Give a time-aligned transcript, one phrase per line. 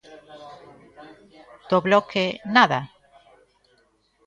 [1.69, 2.23] ¿Do Bloque,
[2.55, 2.79] nada?